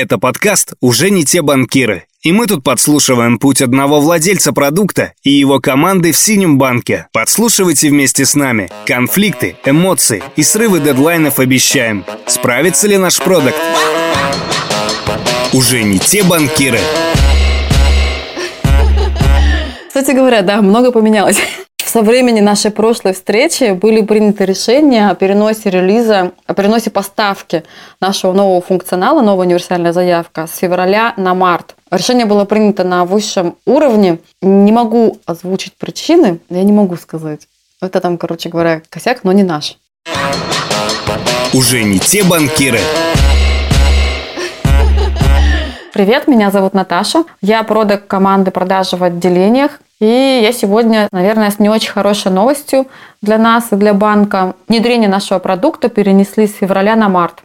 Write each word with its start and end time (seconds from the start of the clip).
Это 0.00 0.16
подкаст 0.16 0.74
«Уже 0.80 1.10
не 1.10 1.24
те 1.24 1.42
банкиры». 1.42 2.04
И 2.22 2.30
мы 2.30 2.46
тут 2.46 2.62
подслушиваем 2.62 3.40
путь 3.40 3.60
одного 3.60 4.00
владельца 4.00 4.52
продукта 4.52 5.12
и 5.24 5.30
его 5.30 5.58
команды 5.58 6.12
в 6.12 6.16
синем 6.16 6.56
банке. 6.56 7.08
Подслушивайте 7.12 7.88
вместе 7.88 8.24
с 8.24 8.36
нами. 8.36 8.70
Конфликты, 8.86 9.56
эмоции 9.64 10.22
и 10.36 10.44
срывы 10.44 10.78
дедлайнов 10.78 11.40
обещаем. 11.40 12.04
Справится 12.28 12.86
ли 12.86 12.96
наш 12.96 13.18
продукт? 13.18 13.56
Уже 15.52 15.82
не 15.82 15.98
те 15.98 16.22
банкиры. 16.22 16.78
Кстати 19.88 20.12
говоря, 20.12 20.42
да, 20.42 20.62
много 20.62 20.92
поменялось. 20.92 21.38
Со 21.88 22.02
времени 22.02 22.40
нашей 22.40 22.70
прошлой 22.70 23.14
встречи 23.14 23.72
были 23.72 24.02
приняты 24.02 24.44
решения 24.44 25.08
о 25.08 25.14
переносе 25.14 25.70
релиза, 25.70 26.32
о 26.46 26.52
переносе 26.52 26.90
поставки 26.90 27.64
нашего 27.98 28.34
нового 28.34 28.60
функционала, 28.60 29.22
новая 29.22 29.46
универсальная 29.46 29.94
заявка 29.94 30.46
с 30.46 30.58
февраля 30.58 31.14
на 31.16 31.32
март. 31.32 31.76
Решение 31.90 32.26
было 32.26 32.44
принято 32.44 32.84
на 32.84 33.06
высшем 33.06 33.56
уровне. 33.64 34.18
Не 34.42 34.70
могу 34.70 35.18
озвучить 35.24 35.78
причины, 35.78 36.40
я 36.50 36.62
не 36.62 36.72
могу 36.72 36.96
сказать. 36.96 37.48
Это 37.80 38.02
там, 38.02 38.18
короче 38.18 38.50
говоря, 38.50 38.82
косяк, 38.90 39.24
но 39.24 39.32
не 39.32 39.42
наш. 39.42 39.78
Уже 41.54 41.84
не 41.84 41.98
те 41.98 42.22
банкиры. 42.22 42.80
Привет, 45.94 46.28
меня 46.28 46.50
зовут 46.50 46.74
Наташа. 46.74 47.24
Я 47.40 47.62
продак 47.62 48.06
команды 48.06 48.50
продажи 48.50 48.96
в 48.96 49.02
отделениях. 49.02 49.80
И 50.00 50.40
я 50.44 50.52
сегодня, 50.52 51.08
наверное, 51.10 51.50
с 51.50 51.58
не 51.58 51.68
очень 51.68 51.90
хорошей 51.90 52.30
новостью 52.30 52.86
для 53.20 53.36
нас 53.36 53.72
и 53.72 53.76
для 53.76 53.94
банка. 53.94 54.54
Внедрение 54.68 55.08
нашего 55.08 55.40
продукта 55.40 55.88
перенесли 55.88 56.46
с 56.46 56.54
февраля 56.54 56.94
на 56.94 57.08
март. 57.08 57.42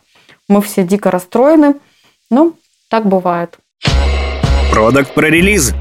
Мы 0.48 0.62
все 0.62 0.84
дико 0.84 1.10
расстроены. 1.10 1.76
Ну, 2.30 2.54
так 2.92 3.08
бывает. 3.08 3.58
Продукт 4.72 5.16
про 5.16 5.30
релиз. 5.30 5.74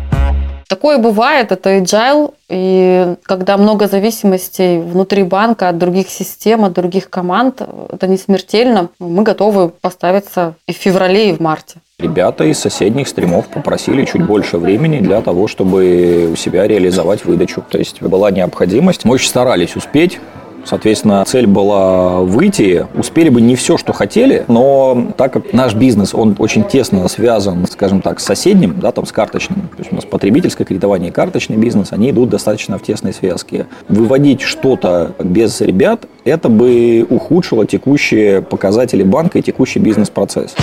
Такое 0.67 0.97
бывает, 0.97 1.53
это 1.53 1.77
agile, 1.77 2.33
и 2.49 3.17
когда 3.25 3.59
много 3.59 3.89
зависимостей 3.89 4.81
внутри 4.81 5.23
банка 5.25 5.69
от 5.69 5.77
других 5.77 6.09
систем, 6.09 6.65
от 6.65 6.73
других 6.73 7.11
команд, 7.11 7.61
это 7.91 8.07
не 8.07 8.17
смертельно. 8.17 8.89
Мы 8.99 9.23
готовы 9.23 9.69
поставиться 9.69 10.55
и 10.67 10.73
в 10.73 10.77
феврале, 10.77 11.29
и 11.29 11.33
в 11.35 11.41
марте. 11.41 11.81
Ребята 12.03 12.43
из 12.43 12.59
соседних 12.59 13.07
стримов 13.07 13.47
попросили 13.47 14.05
чуть 14.05 14.27
больше 14.27 14.59
времени 14.59 14.99
для 14.99 15.23
того, 15.23 15.47
чтобы 15.47 16.31
у 16.33 16.37
себя 16.37 16.67
реализовать 16.67 17.25
выдачу. 17.25 17.63
То 17.71 17.79
есть 17.79 18.03
была 18.03 18.33
необходимость. 18.33 19.05
Мы 19.05 19.15
очень 19.15 19.29
старались 19.29 19.77
успеть. 19.77 20.19
Соответственно, 20.65 21.25
цель 21.25 21.47
была 21.47 22.21
выйти. 22.21 22.89
Успели 22.97 23.29
бы 23.29 23.41
не 23.41 23.55
все, 23.55 23.79
что 23.79 23.93
хотели, 23.93 24.45
но 24.49 25.13
так 25.17 25.33
как 25.33 25.53
наш 25.53 25.75
бизнес, 25.75 26.13
он 26.13 26.35
очень 26.39 26.65
тесно 26.65 27.07
связан, 27.07 27.67
скажем 27.67 28.01
так, 28.01 28.19
с 28.19 28.25
соседним, 28.25 28.79
да, 28.81 28.93
там, 28.93 29.05
с 29.07 29.11
карточным, 29.11 29.63
то 29.63 29.79
есть 29.79 29.93
у 29.93 29.97
нас 29.97 30.05
потребительское 30.05 30.65
кредитование 30.65 31.11
и 31.11 31.13
карточный 31.13 31.57
бизнес, 31.57 31.89
они 31.91 32.11
идут 32.11 32.31
достаточно 32.31 32.79
в 32.79 32.83
тесной 32.83 33.13
связке. 33.13 33.67
Выводить 33.89 34.41
что-то 34.41 35.17
без 35.19 35.61
ребят, 35.61 36.07
это 36.25 36.49
бы 36.49 37.05
ухудшило 37.11 37.67
текущие 37.67 38.41
показатели 38.41 39.03
банка 39.03 39.41
и 39.41 39.43
текущий 39.43 39.81
бизнес-процесс. 39.81 40.55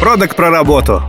Продукт 0.00 0.36
про 0.36 0.50
работу. 0.50 1.02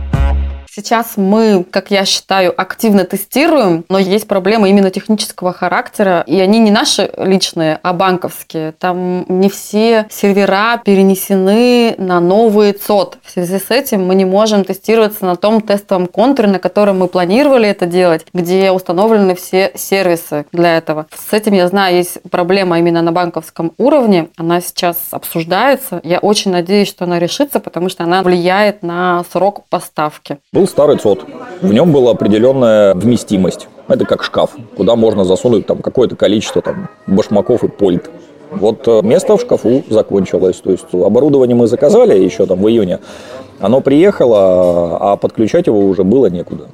Сейчас 0.72 1.16
мы, 1.16 1.64
как 1.68 1.90
я 1.90 2.04
считаю, 2.04 2.54
активно 2.56 3.04
тестируем, 3.04 3.84
но 3.88 3.98
есть 3.98 4.28
проблемы 4.28 4.70
именно 4.70 4.92
технического 4.92 5.52
характера, 5.52 6.22
и 6.28 6.38
они 6.38 6.60
не 6.60 6.70
наши 6.70 7.10
личные, 7.16 7.80
а 7.82 7.92
банковские. 7.92 8.70
Там 8.78 9.24
не 9.26 9.50
все 9.50 10.06
сервера 10.10 10.80
перенесены 10.84 11.96
на 11.98 12.20
новый 12.20 12.70
ЦОД. 12.72 13.18
В 13.24 13.30
связи 13.32 13.58
с 13.58 13.72
этим 13.72 14.06
мы 14.06 14.14
не 14.14 14.24
можем 14.24 14.64
тестироваться 14.64 15.24
на 15.24 15.34
том 15.34 15.60
тестовом 15.60 16.06
контуре, 16.06 16.48
на 16.48 16.60
котором 16.60 17.00
мы 17.00 17.08
планировали 17.08 17.68
это 17.68 17.86
делать, 17.86 18.26
где 18.32 18.70
установлены 18.70 19.34
все 19.34 19.72
сервисы 19.74 20.46
для 20.52 20.76
этого. 20.76 21.06
С 21.12 21.32
этим, 21.32 21.54
я 21.54 21.66
знаю, 21.66 21.96
есть 21.96 22.22
проблема 22.30 22.78
именно 22.78 23.02
на 23.02 23.10
банковском 23.10 23.72
уровне. 23.76 24.28
Она 24.36 24.60
сейчас 24.60 24.98
обсуждается. 25.10 26.00
Я 26.04 26.20
очень 26.20 26.52
надеюсь, 26.52 26.86
что 26.86 27.06
она 27.06 27.18
решится, 27.18 27.58
потому 27.58 27.88
что 27.88 28.04
она 28.04 28.22
влияет 28.22 28.84
на 28.84 29.24
срок 29.32 29.64
поставки 29.68 30.38
был 30.60 30.68
старый 30.68 30.98
ЦОД. 30.98 31.24
В 31.62 31.72
нем 31.72 31.90
была 31.90 32.10
определенная 32.10 32.94
вместимость. 32.94 33.68
Это 33.88 34.04
как 34.04 34.22
шкаф, 34.22 34.50
куда 34.76 34.94
можно 34.94 35.24
засунуть 35.24 35.66
там 35.66 35.78
какое-то 35.78 36.16
количество 36.16 36.60
там, 36.60 36.88
башмаков 37.06 37.64
и 37.64 37.68
польт. 37.68 38.10
Вот 38.50 38.86
э, 38.86 39.00
место 39.02 39.36
в 39.36 39.40
шкафу 39.40 39.82
закончилось. 39.88 40.60
То 40.62 40.70
есть 40.70 40.84
оборудование 40.92 41.56
мы 41.56 41.66
заказали 41.66 42.18
еще 42.18 42.44
там 42.44 42.60
в 42.60 42.68
июне. 42.68 42.98
Оно 43.58 43.80
приехало, 43.80 44.98
а 45.00 45.16
подключать 45.16 45.66
его 45.66 45.80
уже 45.80 46.04
было 46.04 46.26
некуда. 46.26 46.68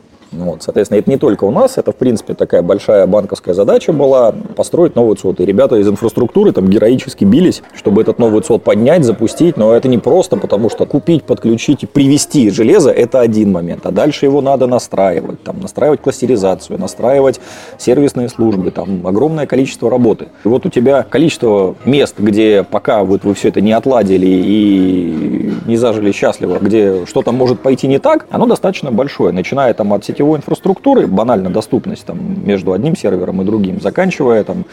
Вот, 0.44 0.62
соответственно, 0.62 0.98
это 0.98 1.10
не 1.10 1.16
только 1.16 1.44
у 1.44 1.50
нас, 1.50 1.78
это, 1.78 1.92
в 1.92 1.96
принципе, 1.96 2.34
такая 2.34 2.62
большая 2.62 3.06
банковская 3.06 3.54
задача 3.54 3.92
была 3.92 4.32
построить 4.54 4.94
новый 4.94 5.16
ЦОД. 5.16 5.40
И 5.40 5.46
ребята 5.46 5.76
из 5.76 5.88
инфраструктуры 5.88 6.52
там 6.52 6.68
героически 6.68 7.24
бились, 7.24 7.62
чтобы 7.74 8.02
этот 8.02 8.18
новый 8.18 8.42
ЦОД 8.42 8.62
поднять, 8.62 9.04
запустить, 9.04 9.56
но 9.56 9.74
это 9.74 9.88
не 9.88 9.98
просто, 9.98 10.36
потому 10.36 10.70
что 10.70 10.86
купить, 10.86 11.24
подключить 11.24 11.82
и 11.82 11.86
привести 11.86 12.50
железо– 12.50 12.90
это 12.96 13.20
один 13.20 13.52
момент, 13.52 13.86
а 13.86 13.90
дальше 13.90 14.26
его 14.26 14.40
надо 14.40 14.66
настраивать, 14.66 15.42
там, 15.42 15.60
настраивать 15.60 16.00
кластеризацию, 16.00 16.78
настраивать 16.78 17.40
сервисные 17.78 18.28
службы, 18.28 18.70
там 18.70 19.06
огромное 19.06 19.46
количество 19.46 19.90
работы. 19.90 20.28
И 20.44 20.48
вот 20.48 20.66
у 20.66 20.70
тебя 20.70 21.02
количество 21.02 21.74
мест, 21.84 22.16
где 22.18 22.64
пока 22.68 23.04
вот 23.04 23.24
вы 23.24 23.34
все 23.34 23.48
это 23.48 23.60
не 23.60 23.72
отладили 23.72 24.26
и 24.26 25.52
не 25.66 25.76
зажили 25.76 26.12
счастливо, 26.12 26.58
где 26.60 27.06
что-то 27.06 27.32
может 27.32 27.60
пойти 27.60 27.86
не 27.86 27.98
так, 27.98 28.26
оно 28.30 28.46
достаточно 28.46 28.90
большое, 28.90 29.32
начиная 29.32 29.72
там 29.74 29.92
от 29.92 30.04
сетевой 30.04 30.25
сетевой 30.26 30.38
инфраструктуры, 30.38 31.06
банально 31.06 31.50
доступность 31.50 32.04
там, 32.04 32.18
между 32.44 32.72
одним 32.72 32.96
сервером 32.96 33.42
и 33.42 33.44
другим, 33.44 33.80
заканчивая 33.80 34.42
там, 34.42 34.64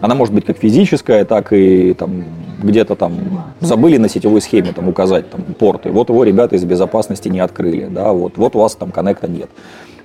она 0.00 0.14
может 0.14 0.34
быть 0.34 0.44
как 0.44 0.58
физическая, 0.58 1.24
так 1.24 1.52
и 1.52 1.94
там, 1.94 2.24
где-то 2.62 2.96
там 2.96 3.14
забыли 3.60 3.98
на 3.98 4.08
сетевой 4.08 4.40
схеме 4.40 4.72
там, 4.72 4.88
указать 4.88 5.30
там, 5.30 5.42
порты. 5.58 5.90
Вот 5.90 6.10
его 6.10 6.24
ребята 6.24 6.56
из 6.56 6.64
безопасности 6.64 7.28
не 7.28 7.40
открыли. 7.40 7.86
Да, 7.90 8.12
вот, 8.12 8.36
вот 8.36 8.56
у 8.56 8.58
вас 8.58 8.74
там 8.76 8.90
коннекта 8.90 9.28
нет. 9.28 9.48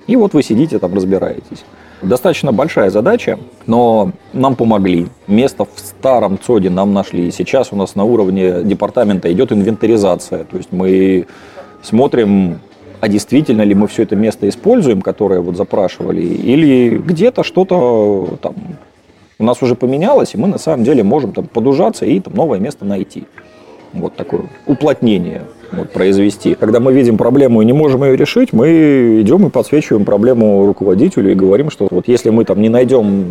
И 0.06 0.16
вот 0.16 0.34
вы 0.34 0.42
сидите 0.42 0.78
там 0.78 0.94
разбираетесь. 0.94 1.64
Достаточно 2.02 2.52
большая 2.52 2.90
задача, 2.90 3.38
но 3.66 4.12
нам 4.32 4.54
помогли. 4.54 5.08
Место 5.26 5.64
в 5.64 5.78
старом 5.78 6.38
ЦОДе 6.38 6.70
нам 6.70 6.92
нашли. 6.92 7.30
Сейчас 7.30 7.72
у 7.72 7.76
нас 7.76 7.96
на 7.96 8.04
уровне 8.04 8.62
департамента 8.62 9.32
идет 9.32 9.52
инвентаризация. 9.52 10.44
То 10.44 10.56
есть 10.58 10.72
мы 10.72 11.26
смотрим 11.82 12.58
а 13.00 13.08
действительно 13.08 13.62
ли 13.62 13.74
мы 13.74 13.88
все 13.88 14.02
это 14.02 14.16
место 14.16 14.48
используем, 14.48 15.02
которое 15.02 15.40
вот 15.40 15.56
запрашивали, 15.56 16.22
или 16.22 16.96
где-то 16.98 17.42
что-то 17.42 18.38
там 18.40 18.54
у 19.38 19.44
нас 19.44 19.62
уже 19.62 19.74
поменялось, 19.74 20.34
и 20.34 20.38
мы 20.38 20.48
на 20.48 20.58
самом 20.58 20.84
деле 20.84 21.02
можем 21.02 21.32
там 21.32 21.46
подужаться 21.46 22.06
и 22.06 22.20
там 22.20 22.34
новое 22.34 22.58
место 22.58 22.84
найти. 22.84 23.24
Вот 24.00 24.14
такое 24.14 24.42
уплотнение 24.66 25.42
вот, 25.72 25.90
произвести. 25.90 26.54
Когда 26.54 26.80
мы 26.80 26.92
видим 26.92 27.16
проблему 27.16 27.62
и 27.62 27.64
не 27.64 27.72
можем 27.72 28.04
ее 28.04 28.16
решить, 28.16 28.52
мы 28.52 29.20
идем 29.20 29.46
и 29.46 29.50
подсвечиваем 29.50 30.04
проблему 30.04 30.66
руководителю 30.66 31.32
и 31.32 31.34
говорим, 31.34 31.70
что 31.70 31.88
вот 31.90 32.08
если 32.08 32.30
мы 32.30 32.44
там 32.44 32.60
не 32.60 32.68
найдем 32.68 33.24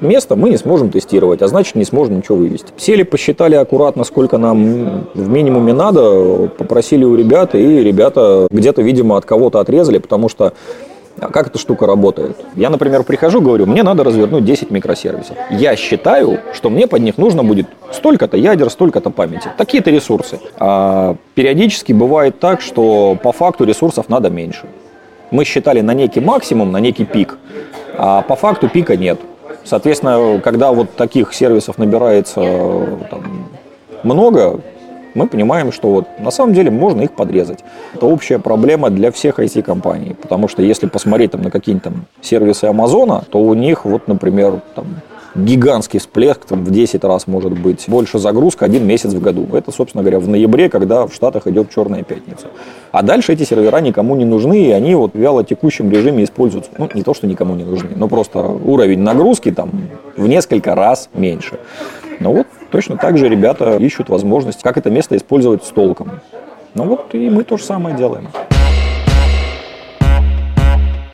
место, 0.00 0.36
мы 0.36 0.50
не 0.50 0.56
сможем 0.56 0.90
тестировать, 0.90 1.42
а 1.42 1.48
значит 1.48 1.74
не 1.74 1.84
сможем 1.84 2.18
ничего 2.18 2.36
вывести. 2.36 2.72
Сели, 2.76 3.02
посчитали 3.02 3.54
аккуратно, 3.54 4.04
сколько 4.04 4.38
нам 4.38 5.06
в 5.14 5.28
минимуме 5.28 5.72
надо, 5.72 6.48
попросили 6.56 7.04
у 7.04 7.14
ребят, 7.14 7.54
и 7.54 7.82
ребята 7.82 8.46
где-то, 8.50 8.82
видимо, 8.82 9.16
от 9.16 9.24
кого-то 9.24 9.60
отрезали, 9.60 9.98
потому 9.98 10.28
что 10.28 10.52
а 11.20 11.28
как 11.28 11.46
эта 11.46 11.58
штука 11.58 11.86
работает? 11.86 12.36
Я, 12.56 12.70
например, 12.70 13.04
прихожу, 13.04 13.40
говорю, 13.40 13.66
мне 13.66 13.82
надо 13.82 14.04
развернуть 14.04 14.44
10 14.44 14.70
микросервисов. 14.70 15.36
Я 15.50 15.76
считаю, 15.76 16.40
что 16.52 16.70
мне 16.70 16.86
под 16.86 17.02
них 17.02 17.18
нужно 17.18 17.44
будет 17.44 17.66
столько-то 17.92 18.36
ядер, 18.36 18.70
столько-то 18.70 19.10
памяти. 19.10 19.48
Такие-то 19.56 19.90
ресурсы. 19.90 20.40
А 20.58 21.16
периодически 21.34 21.92
бывает 21.92 22.40
так, 22.40 22.60
что 22.60 23.16
по 23.22 23.32
факту 23.32 23.64
ресурсов 23.64 24.08
надо 24.08 24.30
меньше. 24.30 24.66
Мы 25.30 25.44
считали 25.44 25.80
на 25.80 25.94
некий 25.94 26.20
максимум, 26.20 26.72
на 26.72 26.78
некий 26.78 27.04
пик, 27.04 27.38
а 27.96 28.22
по 28.22 28.36
факту 28.36 28.68
пика 28.68 28.96
нет. 28.96 29.20
Соответственно, 29.64 30.40
когда 30.42 30.72
вот 30.72 30.94
таких 30.94 31.32
сервисов 31.32 31.78
набирается 31.78 32.40
там, 33.10 33.48
много, 34.02 34.60
мы 35.14 35.26
понимаем, 35.26 35.72
что 35.72 35.90
вот 35.90 36.06
на 36.18 36.30
самом 36.30 36.54
деле 36.54 36.70
можно 36.70 37.02
их 37.02 37.12
подрезать. 37.12 37.60
Это 37.94 38.06
общая 38.06 38.38
проблема 38.38 38.90
для 38.90 39.10
всех 39.10 39.38
IT-компаний, 39.38 40.16
потому 40.20 40.48
что 40.48 40.62
если 40.62 40.86
посмотреть 40.86 41.32
там, 41.32 41.42
на 41.42 41.50
какие-нибудь 41.50 41.84
там 41.84 42.06
сервисы 42.20 42.64
Амазона, 42.64 43.24
то 43.30 43.38
у 43.38 43.54
них 43.54 43.84
вот, 43.84 44.08
например, 44.08 44.60
там, 44.74 44.86
гигантский 45.34 45.98
всплеск, 45.98 46.44
там, 46.44 46.64
в 46.64 46.70
10 46.70 47.02
раз 47.04 47.26
может 47.26 47.52
быть 47.52 47.84
больше 47.88 48.18
загрузка 48.18 48.64
один 48.64 48.86
месяц 48.86 49.12
в 49.12 49.20
году. 49.20 49.46
Это, 49.52 49.72
собственно 49.72 50.02
говоря, 50.02 50.20
в 50.20 50.28
ноябре, 50.28 50.68
когда 50.68 51.06
в 51.06 51.14
Штатах 51.14 51.46
идет 51.46 51.70
черная 51.70 52.02
пятница. 52.02 52.46
А 52.92 53.02
дальше 53.02 53.32
эти 53.32 53.42
сервера 53.42 53.80
никому 53.80 54.14
не 54.14 54.24
нужны, 54.24 54.68
и 54.68 54.70
они 54.70 54.94
вот 54.94 55.14
вяло 55.14 55.44
текущем 55.44 55.90
режиме 55.90 56.24
используются. 56.24 56.70
Ну, 56.78 56.88
не 56.94 57.02
то, 57.02 57.14
что 57.14 57.26
никому 57.26 57.54
не 57.54 57.64
нужны, 57.64 57.90
но 57.96 58.08
просто 58.08 58.40
уровень 58.40 59.00
нагрузки 59.00 59.50
там 59.50 59.70
в 60.16 60.28
несколько 60.28 60.74
раз 60.74 61.08
меньше. 61.14 61.58
Но 62.20 62.32
вот 62.32 62.46
точно 62.74 62.96
так 62.96 63.16
же 63.16 63.28
ребята 63.28 63.76
ищут 63.76 64.08
возможность, 64.08 64.62
как 64.62 64.76
это 64.76 64.90
место 64.90 65.16
использовать 65.16 65.62
с 65.62 65.68
толком. 65.68 66.18
Ну 66.74 66.82
вот 66.82 67.14
и 67.14 67.30
мы 67.30 67.44
то 67.44 67.56
же 67.56 67.62
самое 67.62 67.96
делаем 67.96 68.26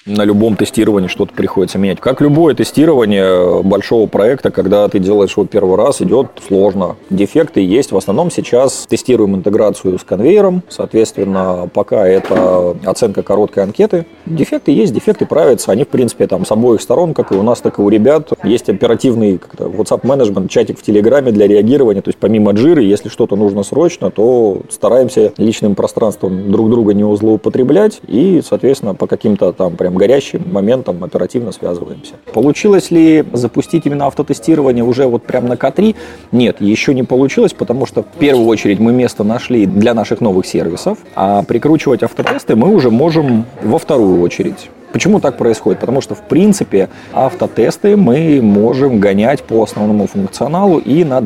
на 0.06 0.24
любом 0.24 0.56
тестировании 0.56 1.08
что-то 1.08 1.34
приходится 1.34 1.78
менять. 1.78 2.00
Как 2.00 2.20
любое 2.22 2.54
тестирование 2.54 3.62
большого 3.62 4.06
проекта, 4.06 4.50
когда 4.50 4.88
ты 4.88 4.98
делаешь 4.98 5.32
его 5.32 5.44
первый 5.44 5.76
раз, 5.76 6.00
идет 6.00 6.28
сложно. 6.46 6.96
Дефекты 7.10 7.60
есть. 7.60 7.92
В 7.92 7.96
основном 7.96 8.30
сейчас 8.30 8.86
тестируем 8.88 9.36
интеграцию 9.36 9.98
с 9.98 10.04
конвейером. 10.04 10.62
Соответственно, 10.68 11.68
пока 11.72 12.06
это 12.06 12.76
оценка 12.84 13.22
короткой 13.22 13.64
анкеты. 13.64 14.06
Дефекты 14.24 14.72
есть, 14.72 14.94
дефекты 14.94 15.26
правятся. 15.26 15.70
Они, 15.70 15.84
в 15.84 15.88
принципе, 15.88 16.26
там 16.26 16.46
с 16.46 16.50
обоих 16.50 16.80
сторон, 16.80 17.12
как 17.12 17.32
и 17.32 17.34
у 17.34 17.42
нас, 17.42 17.60
так 17.60 17.78
и 17.78 17.82
у 17.82 17.88
ребят. 17.90 18.30
Есть 18.42 18.70
оперативный 18.70 19.38
WhatsApp 19.58 20.06
менеджмент, 20.06 20.50
чатик 20.50 20.78
в 20.78 20.82
Телеграме 20.82 21.30
для 21.30 21.46
реагирования. 21.46 22.00
То 22.00 22.08
есть 22.08 22.18
помимо 22.18 22.52
джиры, 22.52 22.82
если 22.82 23.10
что-то 23.10 23.36
нужно 23.36 23.62
срочно, 23.64 24.10
то 24.10 24.62
стараемся 24.70 25.32
личным 25.36 25.74
пространством 25.74 26.50
друг 26.50 26.70
друга 26.70 26.94
не 26.94 27.04
злоупотреблять 27.16 28.00
и, 28.08 28.40
соответственно, 28.46 28.94
по 28.94 29.06
каким-то 29.06 29.52
там 29.52 29.76
прям 29.76 29.89
горящим 29.94 30.42
моментом 30.50 31.02
оперативно 31.04 31.52
связываемся. 31.52 32.14
Получилось 32.32 32.90
ли 32.90 33.24
запустить 33.32 33.86
именно 33.86 34.06
автотестирование 34.06 34.84
уже 34.84 35.06
вот 35.06 35.22
прям 35.24 35.46
на 35.46 35.54
К3? 35.54 35.94
Нет, 36.32 36.60
еще 36.60 36.94
не 36.94 37.02
получилось, 37.02 37.52
потому 37.52 37.86
что 37.86 38.02
в 38.02 38.18
первую 38.18 38.46
очередь 38.46 38.78
мы 38.78 38.92
место 38.92 39.24
нашли 39.24 39.66
для 39.66 39.94
наших 39.94 40.20
новых 40.20 40.46
сервисов, 40.46 40.98
а 41.14 41.42
прикручивать 41.42 42.02
автотесты 42.02 42.56
мы 42.56 42.74
уже 42.74 42.90
можем 42.90 43.44
во 43.62 43.78
вторую 43.78 44.20
очередь. 44.20 44.70
Почему 44.92 45.20
так 45.20 45.38
происходит? 45.38 45.80
Потому 45.80 46.00
что, 46.00 46.14
в 46.14 46.22
принципе, 46.22 46.88
автотесты 47.12 47.96
мы 47.96 48.40
можем 48.42 48.98
гонять 48.98 49.42
по 49.42 49.62
основному 49.62 50.06
функционалу 50.06 50.78
и 50.78 51.04
на. 51.04 51.20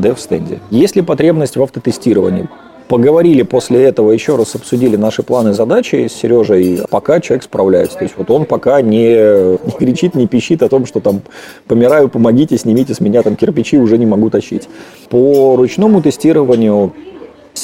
Есть 0.71 0.97
ли 0.97 1.03
потребность 1.03 1.57
в 1.57 1.63
автотестировании? 1.63 2.49
Поговорили 2.89 3.43
после 3.43 3.83
этого, 3.85 4.13
еще 4.13 4.37
раз 4.37 4.55
обсудили 4.55 4.97
наши 4.97 5.23
планы 5.23 5.55
задачи 5.55 6.07
с 6.07 6.13
Сережей, 6.13 6.81
пока 6.91 7.19
человек 7.21 7.45
справляется. 7.45 7.97
То 7.97 8.05
есть 8.05 8.15
вот 8.19 8.31
он 8.31 8.45
пока 8.45 8.83
не, 8.83 9.57
не 9.65 9.71
кричит, 9.79 10.15
не 10.15 10.27
пищит 10.27 10.63
о 10.63 10.69
том, 10.69 10.85
что 10.85 11.01
там 11.01 11.23
помираю, 11.67 12.11
помогите, 12.11 12.59
снимите 12.59 12.93
с 12.93 13.01
меня 13.01 13.23
там 13.23 13.37
кирпичи, 13.37 13.79
уже 13.79 13.97
не 13.97 14.05
могу 14.05 14.29
тащить. 14.29 14.69
По 15.09 15.57
ручному 15.57 16.03
тестированию 16.03 16.93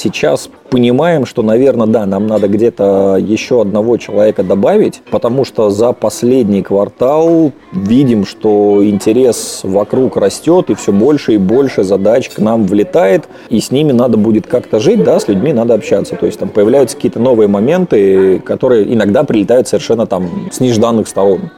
Сейчас 0.02 0.49
понимаем, 0.70 1.26
что, 1.26 1.43
наверное, 1.43 1.87
да, 1.87 2.06
нам 2.06 2.26
надо 2.26 2.49
где-то 2.49 3.19
еще 3.20 3.61
одного 3.61 3.99
человека 3.99 4.43
добавить, 4.43 5.02
потому 5.11 5.44
что 5.44 5.69
за 5.69 5.93
последний 5.93 6.62
квартал 6.62 7.52
видим, 7.73 8.25
что 8.25 8.81
интерес 8.82 9.61
вокруг 9.62 10.17
растет, 10.17 10.70
и 10.70 10.75
все 10.75 10.93
больше 10.93 11.35
и 11.35 11.37
больше 11.37 11.85
задач 11.85 12.31
к 12.31 12.38
нам 12.38 12.64
влетает, 12.64 13.29
и 13.50 13.61
с 13.61 13.70
ними 13.70 13.93
надо 13.93 14.17
будет 14.17 14.47
как-то 14.47 14.81
жить, 14.81 15.05
да, 15.05 15.20
с 15.20 15.29
людьми 15.29 15.52
надо 15.52 15.75
общаться. 15.75 16.17
То 16.17 16.25
есть 16.25 16.38
там 16.38 16.49
появляются 16.49 16.96
какие-то 16.96 17.20
новые 17.20 17.49
моменты, 17.49 18.38
которые 18.38 18.91
иногда 18.94 19.25
прилетают 19.25 19.69
совершенно 19.69 20.06
там 20.06 20.49
с 20.50 20.61
нежданных 20.61 21.08
сторон. 21.08 21.50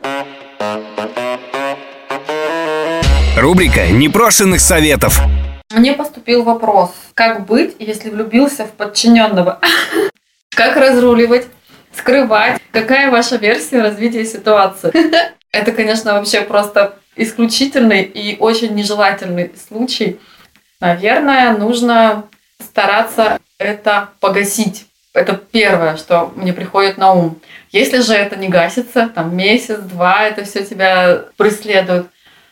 Рубрика 3.38 3.86
непрошенных 3.92 4.60
советов. 4.60 5.22
Мне 5.72 5.94
поступил 5.94 6.42
вопрос, 6.42 6.90
как 7.14 7.46
быть, 7.46 7.76
если 7.78 8.10
влюбился 8.10 8.66
в 8.66 8.72
подчиненного? 8.72 9.58
Как 10.50 10.76
разруливать, 10.76 11.46
скрывать? 11.96 12.60
Какая 12.72 13.10
ваша 13.10 13.36
версия 13.36 13.80
развития 13.80 14.26
ситуации? 14.26 14.92
Это, 15.50 15.72
конечно, 15.72 16.12
вообще 16.14 16.42
просто 16.42 16.96
исключительный 17.16 18.02
и 18.02 18.36
очень 18.38 18.74
нежелательный 18.74 19.50
случай. 19.66 20.20
Наверное, 20.80 21.56
нужно 21.56 22.24
стараться 22.58 23.38
это 23.58 24.10
погасить. 24.20 24.86
Это 25.14 25.34
первое, 25.34 25.96
что 25.96 26.32
мне 26.36 26.52
приходит 26.52 26.98
на 26.98 27.12
ум. 27.12 27.40
Если 27.70 28.00
же 28.00 28.14
это 28.14 28.36
не 28.36 28.48
гасится, 28.48 29.10
там 29.14 29.36
месяц-два 29.36 30.24
это 30.24 30.44
все 30.44 30.64
тебя 30.64 31.24
преследует. 31.36 32.06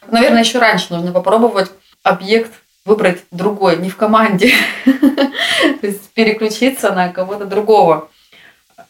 Наверное, 0.09 0.41
еще 0.41 0.59
раньше 0.59 0.87
нужно 0.91 1.13
попробовать 1.13 1.71
объект 2.03 2.53
выбрать 2.85 3.25
другой, 3.31 3.77
не 3.77 3.91
в 3.91 3.97
команде. 3.97 4.53
То 4.85 5.87
есть 5.87 6.11
переключиться 6.11 6.93
на 6.93 7.09
кого-то 7.09 7.45
другого. 7.45 8.09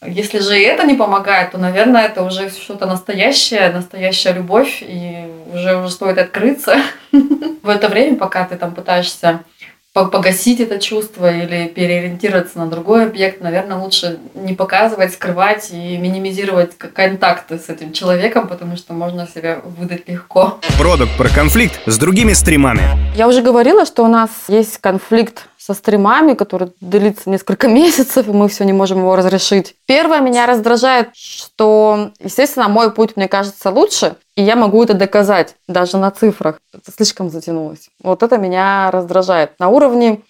Если 0.06 0.38
же 0.38 0.58
и 0.58 0.64
это 0.64 0.84
не 0.84 0.94
помогает, 0.94 1.52
то, 1.52 1.58
наверное, 1.58 2.06
это 2.06 2.22
уже 2.22 2.48
что-то 2.48 2.86
настоящее, 2.86 3.70
настоящая 3.70 4.32
любовь, 4.32 4.82
и 4.82 5.26
уже, 5.52 5.76
уже 5.76 5.90
стоит 5.90 6.16
открыться. 6.18 6.80
В 7.12 7.68
это 7.68 7.88
время, 7.88 8.16
пока 8.16 8.46
ты 8.46 8.56
там 8.56 8.74
пытаешься 8.74 9.44
погасить 9.92 10.60
это 10.60 10.78
чувство 10.78 11.30
или 11.32 11.66
переориентироваться 11.66 12.58
на 12.58 12.66
другой 12.66 13.06
объект, 13.06 13.40
наверное, 13.40 13.76
лучше 13.76 14.18
не 14.34 14.54
показывать, 14.54 15.12
скрывать 15.12 15.70
и 15.72 15.96
минимизировать 15.96 16.78
контакты 16.78 17.58
с 17.58 17.68
этим 17.68 17.92
человеком, 17.92 18.46
потому 18.46 18.76
что 18.76 18.92
можно 18.92 19.26
себя 19.26 19.60
выдать 19.64 20.08
легко. 20.08 20.60
Продукт 20.78 21.16
про 21.16 21.28
конфликт 21.28 21.80
с 21.86 21.98
другими 21.98 22.34
стримами. 22.34 22.82
Я 23.16 23.26
уже 23.26 23.42
говорила, 23.42 23.84
что 23.84 24.04
у 24.04 24.08
нас 24.08 24.30
есть 24.48 24.78
конфликт 24.78 25.48
со 25.60 25.74
стримами, 25.74 26.32
который 26.32 26.72
длится 26.80 27.28
несколько 27.28 27.68
месяцев, 27.80 28.26
и 28.26 28.32
мы 28.32 28.48
все 28.48 28.64
не 28.64 28.72
можем 28.72 28.98
его 28.98 29.14
разрешить. 29.14 29.76
Первое, 29.86 30.20
меня 30.20 30.46
раздражает, 30.46 31.10
что, 31.14 32.12
естественно, 32.18 32.68
мой 32.68 32.90
путь, 32.92 33.16
мне 33.16 33.28
кажется, 33.28 33.70
лучше, 33.70 34.16
и 34.36 34.42
я 34.42 34.56
могу 34.56 34.82
это 34.82 34.94
доказать 34.94 35.56
даже 35.68 35.98
на 35.98 36.10
цифрах. 36.10 36.60
Это 36.72 36.90
слишком 36.90 37.28
затянулось. 37.28 37.90
Вот 38.02 38.22
это 38.22 38.38
меня 38.38 38.90
раздражает. 38.90 39.52
На 39.58 39.68
уровне 39.68 40.22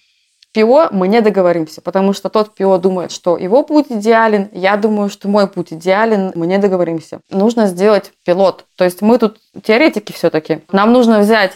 ПИО 0.53 0.89
мы 0.91 1.07
не 1.07 1.21
договоримся, 1.21 1.79
потому 1.79 2.11
что 2.11 2.27
тот 2.27 2.53
ПИО 2.53 2.77
думает, 2.77 3.13
что 3.13 3.37
его 3.37 3.63
путь 3.63 3.85
идеален, 3.89 4.49
я 4.51 4.75
думаю, 4.75 5.09
что 5.09 5.29
мой 5.29 5.47
путь 5.47 5.71
идеален, 5.71 6.33
мы 6.35 6.45
не 6.45 6.57
договоримся. 6.57 7.21
Нужно 7.29 7.67
сделать 7.67 8.11
пилот. 8.25 8.65
То 8.75 8.83
есть 8.83 9.01
мы 9.01 9.17
тут 9.17 9.37
теоретики 9.63 10.11
все-таки. 10.11 10.59
Нам 10.73 10.91
нужно 10.91 11.19
взять 11.19 11.53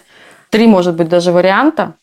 три, 0.50 0.66
может 0.66 0.96
быть, 0.96 1.10
даже 1.10 1.34
варианта, 1.34 1.96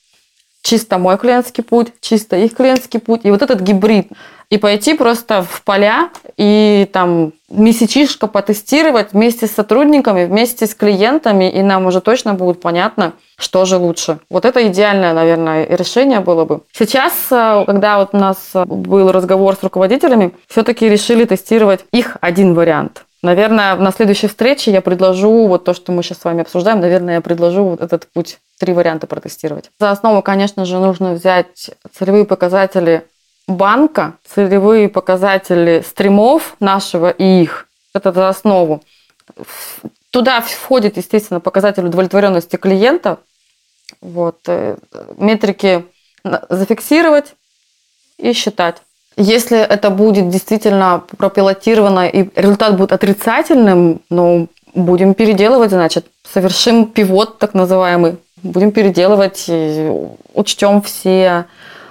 чисто 0.62 0.99
мой 0.99 1.19
клиентский 1.19 1.62
путь, 1.62 1.88
чисто 2.00 2.37
их 2.37 2.55
клиентский 2.55 3.00
путь, 3.00 3.20
и 3.25 3.31
вот 3.31 3.43
этот 3.43 3.61
гибрид. 3.61 4.09
И 4.49 4.59
пойти 4.59 4.93
просто 4.93 5.43
в 5.43 5.62
поля 5.62 6.11
и 6.37 6.87
там 6.93 7.32
месячишко 7.49 8.26
потестировать 8.26 9.14
вместе 9.14 9.47
с 9.47 9.53
сотрудниками, 9.53 10.26
вместе 10.26 10.67
с 10.67 10.75
клиентами, 10.75 11.50
и 11.50 11.62
нам 11.62 11.87
уже 11.87 12.03
точно 12.03 12.35
будет 12.35 12.61
понятно, 12.61 13.14
что 13.38 13.64
же 13.64 13.79
лучше. 13.79 14.19
Вот 14.29 14.44
это 14.44 14.67
идеальное, 14.69 15.14
наверное, 15.14 15.67
решение 15.67 16.20
было 16.20 16.44
бы. 16.44 16.61
Сейчас, 16.73 17.15
э, 17.31 17.65
когда 17.67 17.99
вот 17.99 18.11
у 18.12 18.19
нас 18.19 18.50
э, 18.53 18.65
был 18.67 19.11
разговор 19.11 19.56
с 19.56 19.62
руководителями, 19.62 20.35
все-таки 20.49 20.87
решили 20.87 21.25
тестировать 21.25 21.87
их 21.91 22.19
один 22.20 22.53
вариант. 22.53 23.05
Наверное, 23.23 23.77
на 23.77 23.93
следующей 23.93 24.27
встрече 24.27 24.72
я 24.72 24.81
предложу 24.81 25.46
вот 25.46 25.65
то, 25.65 25.75
что 25.75 25.93
мы 25.93 26.03
сейчас 26.03 26.19
с 26.19 26.25
вами 26.25 26.43
обсуждаем, 26.43 26.81
наверное, 26.81 27.15
я 27.15 27.20
предложу 27.20 27.65
вот 27.65 27.81
этот 27.81 28.06
путь 28.13 28.39
три 28.59 28.73
варианта 28.73 29.06
протестировать. 29.06 29.71
За 29.79 29.91
основу, 29.91 30.23
конечно 30.23 30.65
же, 30.65 30.79
нужно 30.79 31.13
взять 31.13 31.71
целевые 31.93 32.25
показатели 32.25 33.06
банка, 33.49 34.15
целевые 34.25 34.89
показатели 34.89 35.82
стримов 35.87 36.56
нашего 36.61 37.11
и 37.11 37.43
их. 37.43 37.69
Это 37.94 38.13
за 38.13 38.29
основу. 38.29 38.82
Туда 40.11 40.41
входит, 40.41 40.97
естественно, 40.97 41.41
показатель 41.41 41.85
удовлетворенности 41.85 42.56
клиента. 42.56 43.19
Вот. 44.01 44.41
Э, 44.47 44.77
метрики 45.17 45.85
зафиксировать 46.49 47.35
и 48.19 48.32
считать. 48.32 48.82
Если 49.17 49.59
это 49.59 49.91
будет 49.91 50.31
действительно 50.31 51.05
пропилотировано 51.19 52.09
и 52.09 52.29
результат 52.35 52.77
будет 52.77 52.93
отрицательным, 52.93 54.01
ну, 54.09 54.49
будем 54.75 55.15
переделывать, 55.15 55.71
значит, 55.71 56.06
совершим 56.23 56.87
пивот 56.87 57.39
так 57.39 57.53
называемый, 57.53 58.17
будем 58.43 58.72
переделывать, 58.72 59.49
учтем 60.34 60.82
все 60.82 61.46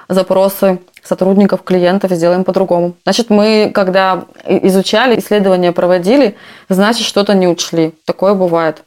запросы 0.08 0.80
сотрудников, 1.04 1.64
клиентов, 1.64 2.12
сделаем 2.12 2.44
по-другому. 2.44 2.96
Значит, 3.04 3.30
мы, 3.30 3.72
когда 3.74 4.26
изучали, 4.46 5.20
исследования 5.20 5.72
проводили, 5.72 6.36
значит, 6.70 7.06
что-то 7.06 7.34
не 7.34 7.48
учли. 7.48 7.94
Такое 8.06 8.34
бывает. 8.34 8.84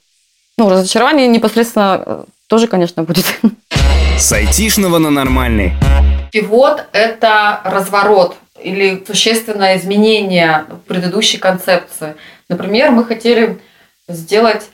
Ну, 0.57 0.69
разочарование 0.69 1.27
непосредственно 1.27 2.03
э, 2.05 2.25
тоже, 2.47 2.69
конечно, 2.69 3.03
будет. 3.03 3.25
С 4.19 4.33
айтишного 4.33 4.99
на 4.99 5.11
нормальный. 5.11 5.73
Пивот– 6.31 6.87
это 6.93 7.61
разворот 7.65 8.37
или 8.63 9.03
существенное 9.07 9.77
изменение 9.77 10.65
предыдущей 10.87 11.39
концепции. 11.39 12.15
Например, 12.49 12.93
мы 12.93 13.05
хотели 13.05 13.59
сделать 14.09 14.71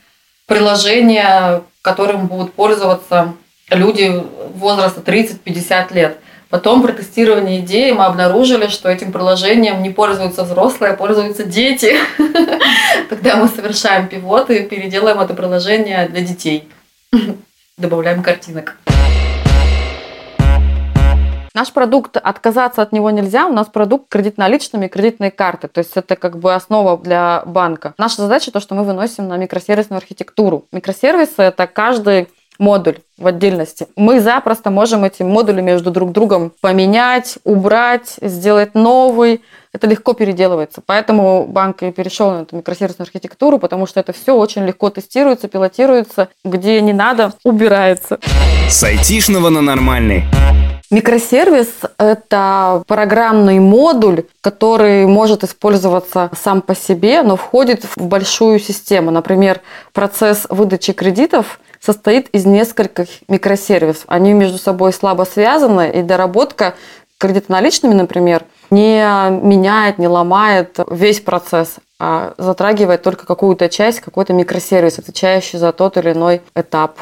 приложение, 0.46 1.62
которым 1.82 2.26
будут 2.26 2.52
пользоваться 2.52 3.34
люди 3.70 4.12
возраста 4.54 5.00
30-50 5.00 5.94
лет. 5.94 6.18
Потом 6.50 6.82
при 6.82 6.90
тестировании 6.92 7.60
идеи 7.60 7.92
мы 7.92 8.04
обнаружили, 8.04 8.66
что 8.66 8.88
этим 8.88 9.12
приложением 9.12 9.82
не 9.82 9.90
пользуются 9.90 10.42
взрослые, 10.42 10.92
а 10.92 10.96
пользуются 10.96 11.44
дети. 11.44 11.96
Тогда 13.08 13.36
мы 13.36 13.48
совершаем 13.48 14.08
пивот 14.08 14.50
и 14.50 14.64
переделаем 14.64 15.20
это 15.20 15.34
приложение 15.34 16.08
для 16.08 16.22
детей. 16.22 16.68
Добавляем 17.78 18.22
картинок. 18.22 18.76
Наш 21.54 21.72
продукт, 21.72 22.16
отказаться 22.16 22.82
от 22.82 22.92
него 22.92 23.10
нельзя. 23.10 23.46
У 23.46 23.52
нас 23.52 23.66
продукт 23.66 24.08
кредит 24.08 24.38
наличными, 24.38 24.86
кредитные 24.86 25.30
карты. 25.30 25.66
То 25.68 25.78
есть 25.78 25.96
это 25.96 26.14
как 26.14 26.38
бы 26.38 26.54
основа 26.54 26.96
для 26.96 27.42
банка. 27.44 27.94
Наша 27.98 28.22
задача 28.22 28.52
то, 28.52 28.60
что 28.60 28.74
мы 28.74 28.84
выносим 28.84 29.26
на 29.26 29.36
микросервисную 29.36 29.98
архитектуру. 29.98 30.66
Микросервисы– 30.70 31.34
это 31.42 31.66
каждый 31.66 32.28
модуль 32.60 32.98
в 33.18 33.26
отдельности. 33.26 33.88
Мы 33.96 34.20
запросто 34.20 34.70
можем 34.70 35.02
эти 35.04 35.22
модули 35.22 35.60
между 35.60 35.90
друг 35.90 36.12
другом 36.12 36.52
поменять, 36.60 37.38
убрать, 37.44 38.16
сделать 38.20 38.74
новый. 38.74 39.42
Это 39.72 39.88
легко 39.88 40.12
переделывается. 40.12 40.82
Поэтому 40.84 41.46
банк 41.46 41.82
и 41.82 41.90
перешел 41.90 42.30
на 42.30 42.42
эту 42.42 42.56
микросервисную 42.56 43.06
архитектуру, 43.06 43.58
потому 43.58 43.86
что 43.86 43.98
это 43.98 44.12
все 44.12 44.36
очень 44.36 44.64
легко 44.64 44.90
тестируется, 44.90 45.48
пилотируется, 45.48 46.28
где 46.44 46.80
не 46.80 46.92
надо, 46.92 47.32
убирается. 47.44 48.18
С 48.68 48.84
айтишного 48.84 49.48
на 49.48 49.62
нормальный. 49.62 50.24
Микросервис– 50.90 51.68
это 51.98 52.82
программный 52.88 53.60
модуль, 53.60 54.24
который 54.40 55.06
может 55.06 55.44
использоваться 55.44 56.30
сам 56.36 56.60
по 56.62 56.74
себе, 56.74 57.22
но 57.22 57.36
входит 57.36 57.84
в 57.94 58.06
большую 58.06 58.58
систему. 58.58 59.12
Например, 59.12 59.60
процесс 59.92 60.46
выдачи 60.48 60.92
кредитов 60.92 61.60
состоит 61.80 62.28
из 62.30 62.44
нескольких 62.44 63.06
микросервисов. 63.28 64.02
Они 64.08 64.32
между 64.32 64.58
собой 64.58 64.92
слабо 64.92 65.22
связаны, 65.32 65.92
и 65.92 66.02
доработка 66.02 66.74
кредитоналичными, 67.18 67.94
например, 67.94 68.42
не 68.70 69.00
меняет, 69.42 69.98
не 69.98 70.08
ломает 70.08 70.80
весь 70.90 71.20
процесс, 71.20 71.76
а 72.00 72.34
затрагивает 72.36 73.02
только 73.02 73.26
какую-то 73.26 73.68
часть, 73.68 74.00
какой-то 74.00 74.32
микросервис, 74.32 74.98
отвечающий 74.98 75.60
за 75.60 75.70
тот 75.70 75.96
или 75.98 76.10
иной 76.10 76.42
этап. 76.56 76.98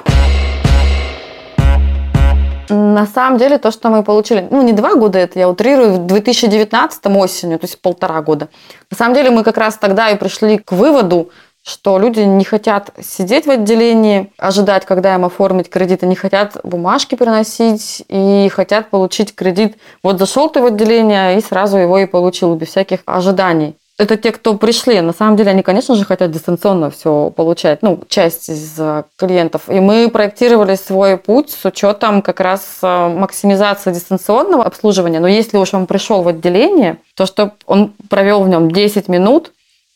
На 2.68 3.06
самом 3.06 3.38
деле, 3.38 3.58
то, 3.58 3.70
что 3.70 3.88
мы 3.88 4.02
получили, 4.02 4.46
ну, 4.50 4.62
не 4.62 4.72
два 4.72 4.94
года, 4.94 5.18
это 5.18 5.38
я 5.38 5.48
утрирую, 5.48 5.94
в 5.94 6.06
2019 6.06 7.06
осенью, 7.06 7.58
то 7.58 7.64
есть 7.64 7.80
полтора 7.80 8.20
года. 8.22 8.48
На 8.90 8.96
самом 8.96 9.14
деле, 9.14 9.30
мы 9.30 9.44
как 9.44 9.56
раз 9.56 9.76
тогда 9.76 10.10
и 10.10 10.16
пришли 10.16 10.58
к 10.58 10.72
выводу, 10.72 11.30
что 11.68 11.98
люди 11.98 12.20
не 12.20 12.44
хотят 12.44 12.90
сидеть 13.02 13.46
в 13.46 13.50
отделении, 13.50 14.32
ожидать, 14.38 14.86
когда 14.86 15.14
им 15.14 15.24
оформить 15.24 15.68
кредит, 15.68 16.02
они 16.02 16.14
хотят 16.14 16.56
бумажки 16.62 17.14
приносить 17.14 18.04
и 18.08 18.48
хотят 18.52 18.90
получить 18.90 19.34
кредит. 19.34 19.76
Вот 20.02 20.18
зашел 20.18 20.48
ты 20.48 20.62
в 20.62 20.66
отделение 20.66 21.36
и 21.36 21.42
сразу 21.42 21.76
его 21.76 21.98
и 21.98 22.06
получил 22.06 22.54
без 22.54 22.68
всяких 22.68 23.00
ожиданий. 23.04 23.76
Это 23.98 24.16
те, 24.16 24.30
кто 24.30 24.54
пришли. 24.54 25.00
На 25.00 25.12
самом 25.12 25.36
деле 25.36 25.50
они, 25.50 25.62
конечно 25.64 25.96
же, 25.96 26.04
хотят 26.04 26.30
дистанционно 26.30 26.88
все 26.88 27.30
получать, 27.30 27.82
ну, 27.82 28.00
часть 28.08 28.48
из 28.48 28.74
э, 28.78 29.02
клиентов. 29.16 29.62
И 29.68 29.80
мы 29.80 30.08
проектировали 30.08 30.76
свой 30.76 31.16
путь 31.16 31.50
с 31.50 31.64
учетом 31.64 32.22
как 32.22 32.38
раз 32.38 32.78
э, 32.80 33.08
максимизации 33.08 33.92
дистанционного 33.92 34.64
обслуживания. 34.64 35.18
Но 35.18 35.26
если 35.26 35.56
уж 35.56 35.74
он 35.74 35.88
пришел 35.88 36.22
в 36.22 36.28
отделение, 36.28 36.98
то 37.16 37.26
чтобы 37.26 37.54
он 37.66 37.92
провел 38.08 38.44
в 38.44 38.48
нем 38.48 38.70
10 38.70 39.08
минут 39.08 39.50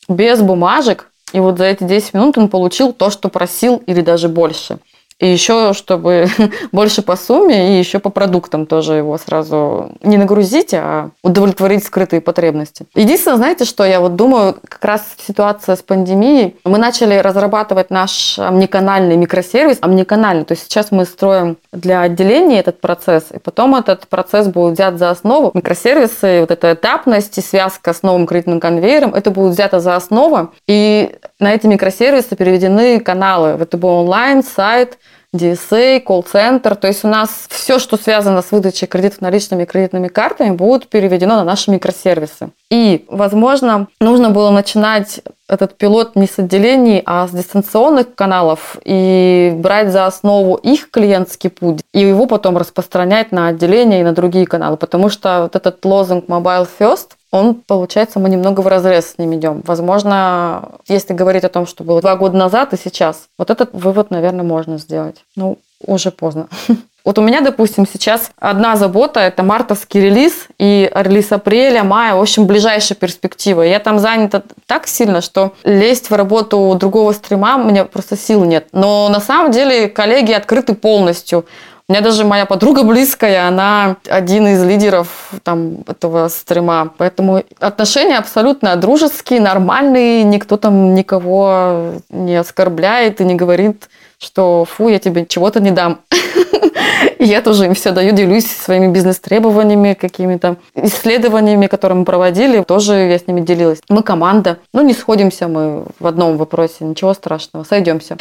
без 0.09 0.41
бумажек, 0.41 1.09
и 1.33 1.39
вот 1.39 1.59
за 1.59 1.67
эти 1.67 1.85
10 1.85 2.15
минут 2.15 2.37
он 2.37 2.49
получил 2.49 2.93
то, 2.93 3.09
что 3.09 3.29
просил, 3.29 3.81
или 3.87 4.01
даже 4.01 4.29
больше. 4.29 4.79
И 5.23 5.29
еще, 5.29 5.73
чтобы 5.73 6.27
больше 6.73 7.01
по 7.01 7.15
сумме, 7.15 7.77
и 7.77 7.79
еще 7.79 8.01
по 8.01 8.11
продуктам 8.11 8.67
тоже 8.67 8.95
его 8.95 9.17
сразу 9.19 9.93
не 10.03 10.17
нагрузить, 10.17 10.75
а 10.75 11.11
удовлетворить 11.23 11.85
скрытые 11.85 12.21
потребности. 12.21 12.87
Единственное, 12.97 13.37
знаете, 13.37 13.65
что 13.65 13.85
я 13.85 14.01
вот 14.01 14.17
думаю, 14.17 14.57
как 14.69 14.85
раз 14.85 15.07
ситуация 15.25 15.77
с 15.77 15.83
пандемией, 15.83 16.57
мы 16.65 16.77
начали 16.77 17.15
разрабатывать 17.15 17.91
наш 17.91 18.37
омниканальный 18.37 19.17
микросервис, 19.17 19.79
омниканальный, 19.81 20.45
то 20.45 20.55
есть 20.55 20.65
сейчас 20.65 20.91
мы 20.91 21.05
строим 21.05 21.57
для 21.73 22.01
отделения 22.01 22.59
этот 22.59 22.81
процесс, 22.81 23.27
и 23.33 23.39
потом 23.39 23.77
этот 23.77 24.09
процесс 24.09 24.49
будет 24.49 24.75
взят 24.75 24.99
за 24.99 25.11
основу. 25.11 25.53
Микросервисы, 25.55 26.41
вот 26.41 26.51
эта 26.51 26.73
этапность 26.73 27.39
и 27.39 27.43
связка 27.43 27.93
с 27.93 28.03
новым 28.03 28.27
кредитным 28.27 28.59
конвейером, 28.59 29.15
это 29.15 29.31
будет 29.31 29.53
взято 29.53 29.79
за 29.79 29.95
основу, 29.95 30.51
и 30.67 31.15
на 31.39 31.55
эти 31.55 31.69
микросервисы 31.69 32.35
переведены 32.35 32.99
каналы. 32.99 33.51
Это 33.61 33.77
был 33.77 33.91
онлайн, 33.91 34.43
сайт, 34.43 34.99
DSA, 35.35 36.01
колл-центр. 36.01 36.77
То 36.77 36.89
есть 36.89 37.05
у 37.05 37.09
нас 37.09 37.47
все, 37.49 37.79
что 37.79 37.97
связано 37.97 38.43
с 38.43 38.53
выдачей 38.53 38.87
кредитов 38.87 39.21
наличными 39.21 39.65
кредитными 39.65 40.09
картами, 40.09 40.55
будет 40.55 40.89
переведено 40.89 41.37
на 41.37 41.45
наши 41.45 41.71
микросервисы. 41.71 42.51
И, 42.71 43.05
возможно, 43.09 43.89
нужно 44.01 44.31
было 44.31 44.51
начинать 44.51 45.21
этот 45.49 45.77
пилот 45.77 46.17
не 46.17 46.27
с 46.27 46.39
отделений, 46.39 47.03
а 47.05 47.27
с 47.27 47.31
дистанционных 47.31 48.15
каналов 48.15 48.77
и 48.85 49.53
брать 49.55 49.91
за 49.93 50.07
основу 50.07 50.55
их 50.55 50.91
клиентский 50.91 51.51
путь 51.51 51.81
и 51.93 52.01
его 52.01 52.27
потом 52.27 52.57
распространять 52.57 53.33
на 53.33 53.49
отделения 53.49 54.01
и 54.01 54.05
на 54.05 54.13
другие 54.15 54.47
каналы. 54.47 54.77
Потому 54.77 55.11
что 55.11 55.43
вот 55.43 55.57
этот 55.57 55.85
лозунг 55.85 56.27
Mobile 56.27 56.69
First– 56.79 57.11
он, 57.33 57.55
получается, 57.55 58.21
мы 58.21 58.29
немного 58.29 58.61
в 58.61 58.67
разрез 58.67 59.13
с 59.13 59.19
ним 59.19 59.35
идем. 59.35 59.63
Возможно, 59.65 60.69
если 60.87 61.15
говорить 61.15 61.45
о 61.45 61.49
том, 61.49 61.67
что 61.67 61.83
было 61.83 62.03
два 62.03 62.15
года 62.17 62.37
назад 62.37 62.75
и 62.75 62.77
сейчас, 62.77 63.29
вот 63.39 63.51
этот 63.51 63.71
вывод, 63.73 64.11
наверное, 64.11 64.45
можно 64.45 64.77
сделать. 64.77 65.25
Ну, 65.35 65.59
уже 65.85 66.11
поздно. 66.11 66.49
Вот 67.05 67.19
у 67.19 67.23
меня, 67.23 67.41
допустим, 67.41 67.85
сейчас 67.85 68.31
одна 68.39 68.77
забота– 68.77 69.19
это 69.21 69.43
мартовский 69.43 70.01
релиз 70.01 70.47
и 70.61 70.89
релиз 70.95 71.33
апреля, 71.33 71.83
мая, 71.83 72.15
в 72.15 72.21
общем, 72.21 72.47
ближайшая 72.47 72.97
перспектива. 72.97 73.63
Я 73.63 73.81
там 73.81 73.99
занята 73.99 74.45
так 74.67 74.87
сильно, 74.87 75.21
что 75.21 75.53
лезть 75.65 76.11
в 76.11 76.15
работу 76.15 76.77
другого 76.79 77.11
стрима 77.11 77.57
у 77.57 77.65
меня 77.65 77.87
просто 77.87 78.17
сил 78.17 78.45
нет. 78.45 78.69
Но 78.71 79.09
на 79.09 79.19
самом 79.19 79.51
деле 79.51 79.89
коллеги 79.89 80.31
открыты 80.31 80.75
полностью. 80.75 81.45
Меня 81.93 82.01
даже 82.01 82.25
моя 82.25 82.47
подруга 82.47 82.85
близкая, 82.85 83.47
она 83.47 83.97
один 84.09 84.47
из 84.47 84.65
лидеров 84.65 85.09
там, 85.43 85.85
этого 85.87 86.29
стрима. 86.29 86.91
Поэтому 86.97 87.45
отношения 87.61 88.17
абсолютно 88.17 88.75
дружеские, 88.77 89.43
нормальные. 89.43 90.25
Никто 90.25 90.57
там 90.57 90.95
никого 90.95 91.97
не 92.09 92.35
оскорбляет 92.37 93.21
и 93.21 93.25
не 93.25 93.35
говорит, 93.35 93.91
что 94.19 94.65
фу, 94.65 94.89
я 94.89 94.99
тебе 94.99 95.27
чего-то 95.27 95.61
не 95.61 95.71
дам. 95.71 96.01
Я 97.19 97.43
тоже 97.43 97.67
им 97.67 97.75
все 97.75 97.93
даю, 97.93 98.13
делюсь 98.13 98.47
своими 98.47 98.91
бизнес-требованиями, 98.91 99.93
какими-то 99.93 100.57
исследованиями, 100.75 101.67
которые 101.67 101.99
мы 101.99 102.05
проводили. 102.05 102.63
Тоже 102.63 102.95
я 102.95 103.19
с 103.19 103.27
ними 103.27 103.43
делилась. 103.43 103.81
Мы 103.89 104.03
команда. 104.03 104.59
Ну, 104.73 104.83
не 104.83 104.95
сходимся 104.95 105.47
мы 105.47 105.85
в 106.01 106.07
одном 106.07 106.37
вопросе. 106.39 106.77
Ничего 106.81 107.13
страшного. 107.13 107.65
Сойдемся. 107.65 108.17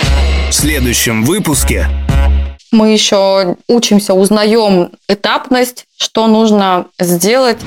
В 0.49 0.53
следующем 0.53 1.23
выпуске 1.23 1.87
мы 2.71 2.93
еще 2.93 3.57
учимся, 3.67 4.13
узнаем 4.13 4.91
этапность, 5.07 5.85
что 5.97 6.27
нужно 6.27 6.85
сделать. 6.99 7.57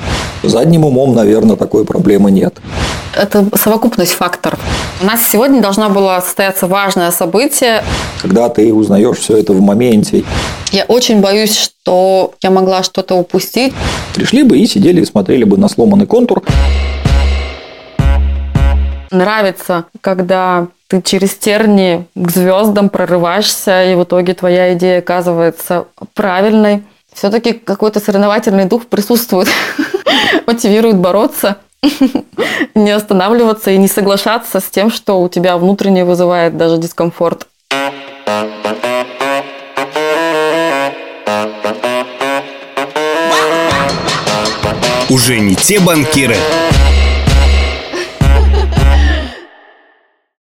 Задним 0.43 0.85
умом, 0.85 1.15
наверное, 1.15 1.55
такой 1.55 1.85
проблемы 1.85 2.31
нет. 2.31 2.55
Это 3.15 3.45
совокупность 3.55 4.13
факторов. 4.13 4.59
У 5.01 5.05
нас 5.05 5.21
сегодня 5.27 5.61
должно 5.61 5.89
было 5.89 6.21
состояться 6.23 6.67
важное 6.67 7.11
событие. 7.11 7.83
Когда 8.21 8.49
ты 8.49 8.73
узнаешь 8.73 9.17
все 9.17 9.37
это 9.37 9.53
в 9.53 9.61
моменте. 9.61 10.23
Я 10.71 10.83
очень 10.85 11.21
боюсь, 11.21 11.55
что 11.55 12.33
я 12.41 12.49
могла 12.49 12.83
что-то 12.83 13.15
упустить. 13.15 13.73
Пришли 14.13 14.43
бы 14.43 14.57
и 14.57 14.65
сидели 14.65 15.01
и 15.01 15.05
смотрели 15.05 15.43
бы 15.43 15.57
на 15.57 15.69
сломанный 15.69 16.07
контур. 16.07 16.43
Нравится, 19.11 19.85
когда 20.01 20.67
ты 20.87 21.01
через 21.01 21.35
терни 21.35 22.07
к 22.15 22.31
звездам 22.31 22.89
прорываешься, 22.89 23.91
и 23.91 23.95
в 23.95 24.03
итоге 24.03 24.33
твоя 24.33 24.73
идея 24.73 24.99
оказывается 24.99 25.85
правильной. 26.13 26.83
Все-таки 27.13 27.53
какой-то 27.53 27.99
соревновательный 27.99 28.65
дух 28.65 28.85
присутствует, 28.87 29.47
мотивирует 30.47 30.97
бороться, 30.97 31.57
не 32.75 32.91
останавливаться 32.91 33.71
и 33.71 33.77
не 33.77 33.87
соглашаться 33.87 34.59
с 34.59 34.65
тем, 34.65 34.91
что 34.91 35.21
у 35.21 35.29
тебя 35.29 35.57
внутренне 35.57 36.05
вызывает 36.05 36.57
даже 36.57 36.77
дискомфорт. 36.77 37.47
Уже 45.09 45.39
не 45.39 45.55
те 45.55 45.79
банкиры, 45.79 46.35